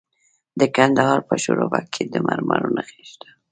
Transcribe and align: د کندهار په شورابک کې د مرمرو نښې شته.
د 0.59 0.61
کندهار 0.75 1.19
په 1.29 1.35
شورابک 1.43 1.85
کې 1.93 2.03
د 2.13 2.15
مرمرو 2.27 2.69
نښې 2.75 3.03
شته. 3.11 3.29